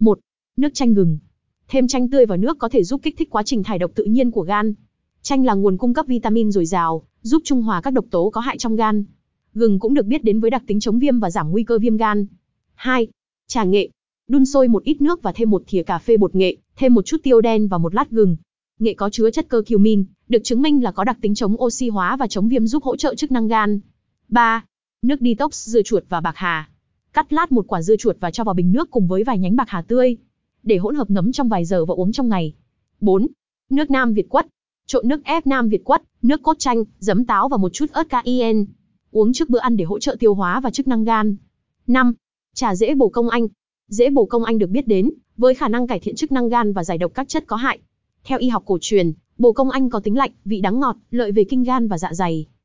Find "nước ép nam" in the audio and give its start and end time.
35.08-35.68